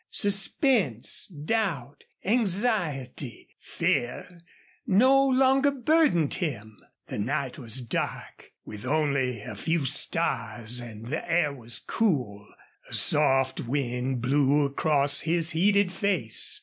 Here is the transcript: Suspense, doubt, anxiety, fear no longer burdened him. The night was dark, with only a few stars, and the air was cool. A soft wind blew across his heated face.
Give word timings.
Suspense, 0.09 1.27
doubt, 1.27 2.05
anxiety, 2.25 3.49
fear 3.59 4.41
no 4.87 5.27
longer 5.27 5.69
burdened 5.69 6.33
him. 6.33 6.75
The 7.05 7.19
night 7.19 7.59
was 7.59 7.81
dark, 7.81 8.51
with 8.65 8.83
only 8.83 9.41
a 9.43 9.53
few 9.55 9.85
stars, 9.85 10.79
and 10.79 11.05
the 11.05 11.31
air 11.31 11.53
was 11.53 11.77
cool. 11.77 12.47
A 12.89 12.95
soft 12.95 13.59
wind 13.61 14.21
blew 14.23 14.65
across 14.65 15.19
his 15.19 15.51
heated 15.51 15.91
face. 15.91 16.59